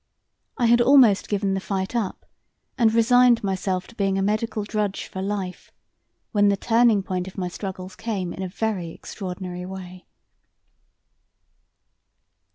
I 0.57 0.65
had 0.65 0.81
almost 0.81 1.29
given 1.29 1.53
the 1.53 1.59
fight 1.59 1.95
up 1.95 2.25
and 2.75 2.91
resigned 2.91 3.43
myself 3.43 3.85
to 3.85 3.95
being 3.95 4.17
a 4.17 4.23
medical 4.23 4.63
drudge 4.63 5.05
for 5.05 5.21
life, 5.21 5.71
when 6.31 6.49
the 6.49 6.57
turning 6.57 7.03
point 7.03 7.27
of 7.27 7.37
my 7.37 7.47
struggles 7.49 7.95
came 7.95 8.33
in 8.33 8.41
a 8.41 8.49
very 8.49 8.89
extraordinary 8.89 9.67
way. 9.67 10.07